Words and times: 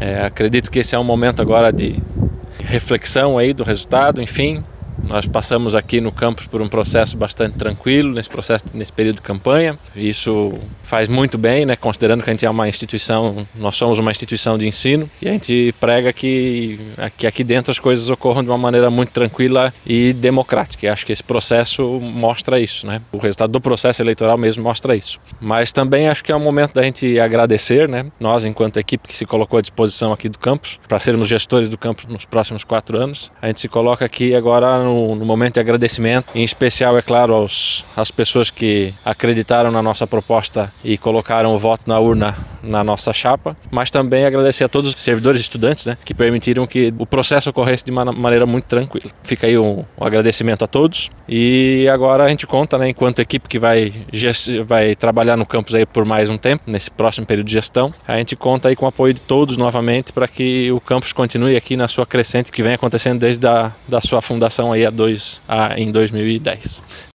É, 0.00 0.24
acredito 0.24 0.70
que 0.70 0.78
esse 0.78 0.94
é 0.94 0.98
um 0.98 1.04
momento 1.04 1.42
agora 1.42 1.70
de 1.70 2.02
reflexão 2.64 3.36
aí 3.36 3.52
do 3.52 3.62
resultado, 3.62 4.22
enfim, 4.22 4.64
nós 5.10 5.26
passamos 5.26 5.74
aqui 5.74 6.00
no 6.00 6.12
campus 6.12 6.46
por 6.46 6.62
um 6.62 6.68
processo 6.68 7.16
bastante 7.16 7.56
tranquilo 7.56 8.14
nesse 8.14 8.30
processo 8.30 8.64
nesse 8.72 8.92
período 8.92 9.16
de 9.16 9.22
campanha. 9.22 9.76
Isso 9.94 10.54
faz 10.84 11.08
muito 11.08 11.36
bem, 11.36 11.66
né, 11.66 11.74
considerando 11.74 12.22
que 12.22 12.30
a 12.30 12.32
gente 12.32 12.46
é 12.46 12.50
uma 12.50 12.68
instituição, 12.68 13.46
nós 13.56 13.76
somos 13.76 13.98
uma 13.98 14.10
instituição 14.10 14.56
de 14.56 14.66
ensino 14.66 15.10
e 15.20 15.28
a 15.28 15.32
gente 15.32 15.74
prega 15.80 16.12
que 16.12 16.78
aqui, 16.96 17.26
aqui 17.26 17.44
dentro 17.44 17.72
as 17.72 17.78
coisas 17.78 18.08
ocorram 18.08 18.42
de 18.44 18.48
uma 18.48 18.58
maneira 18.58 18.88
muito 18.88 19.10
tranquila 19.10 19.74
e 19.84 20.12
democrática. 20.12 20.86
E 20.86 20.88
acho 20.88 21.04
que 21.04 21.12
esse 21.12 21.24
processo 21.24 21.82
mostra 22.00 22.60
isso, 22.60 22.86
né? 22.86 23.02
O 23.10 23.18
resultado 23.18 23.50
do 23.50 23.60
processo 23.60 24.00
eleitoral 24.00 24.38
mesmo 24.38 24.62
mostra 24.62 24.94
isso. 24.94 25.18
Mas 25.40 25.72
também 25.72 26.08
acho 26.08 26.22
que 26.22 26.30
é 26.30 26.36
um 26.36 26.40
momento 26.40 26.74
da 26.74 26.82
gente 26.82 27.18
agradecer, 27.18 27.88
né? 27.88 28.06
Nós, 28.20 28.44
enquanto 28.44 28.76
equipe 28.76 29.08
que 29.08 29.16
se 29.16 29.26
colocou 29.26 29.58
à 29.58 29.60
disposição 29.60 30.12
aqui 30.12 30.28
do 30.28 30.38
campus, 30.38 30.78
para 30.86 31.00
sermos 31.00 31.26
gestores 31.26 31.68
do 31.68 31.76
campus 31.76 32.06
nos 32.06 32.24
próximos 32.24 32.62
quatro 32.62 32.96
anos, 32.98 33.30
a 33.42 33.48
gente 33.48 33.60
se 33.60 33.68
coloca 33.68 34.04
aqui 34.04 34.34
agora 34.34 34.82
no, 34.82 34.99
no, 35.08 35.24
momento 35.24 35.54
de 35.54 35.60
agradecimento, 35.60 36.28
em 36.34 36.44
especial, 36.44 36.96
é 36.96 37.02
claro, 37.02 37.34
aos, 37.34 37.84
às 37.96 38.10
pessoas 38.10 38.50
que 38.50 38.92
acreditaram 39.04 39.70
na 39.70 39.82
nossa 39.82 40.06
proposta 40.06 40.72
e 40.84 40.96
colocaram 40.96 41.54
o 41.54 41.58
voto 41.58 41.88
na 41.88 41.98
urna 41.98 42.36
na 42.62 42.82
nossa 42.84 43.12
chapa, 43.12 43.56
mas 43.70 43.90
também 43.90 44.24
agradecer 44.24 44.64
a 44.64 44.68
todos 44.68 44.90
os 44.90 44.96
servidores 44.96 45.40
e 45.40 45.44
estudantes 45.44 45.86
né, 45.86 45.96
que 46.04 46.14
permitiram 46.14 46.66
que 46.66 46.92
o 46.98 47.06
processo 47.06 47.50
ocorresse 47.50 47.84
de 47.84 47.90
uma 47.90 48.04
maneira 48.04 48.46
muito 48.46 48.64
tranquila. 48.64 49.10
Fica 49.22 49.46
aí 49.46 49.58
um, 49.58 49.84
um 49.98 50.04
agradecimento 50.04 50.64
a 50.64 50.66
todos 50.66 51.10
e 51.28 51.88
agora 51.92 52.24
a 52.24 52.28
gente 52.28 52.46
conta, 52.46 52.78
né, 52.78 52.90
enquanto 52.90 53.20
equipe 53.20 53.48
que 53.48 53.58
vai, 53.58 53.92
vai 54.66 54.94
trabalhar 54.94 55.36
no 55.36 55.46
campus 55.46 55.74
aí 55.74 55.86
por 55.86 56.04
mais 56.04 56.28
um 56.28 56.38
tempo, 56.38 56.64
nesse 56.66 56.90
próximo 56.90 57.26
período 57.26 57.46
de 57.46 57.52
gestão, 57.52 57.92
a 58.06 58.16
gente 58.18 58.36
conta 58.36 58.68
aí 58.68 58.76
com 58.76 58.84
o 58.84 58.88
apoio 58.88 59.14
de 59.14 59.20
todos 59.20 59.56
novamente 59.56 60.12
para 60.12 60.28
que 60.28 60.70
o 60.72 60.80
campus 60.80 61.12
continue 61.12 61.56
aqui 61.56 61.76
na 61.76 61.88
sua 61.88 62.06
crescente 62.06 62.52
que 62.52 62.62
vem 62.62 62.74
acontecendo 62.74 63.20
desde 63.20 63.46
a 63.46 63.72
da 63.88 64.00
sua 64.00 64.22
fundação 64.22 64.72
aí 64.72 64.86
a 64.86 64.90
dois, 64.90 65.40
a, 65.48 65.78
em 65.78 65.90
2010. 65.90 66.82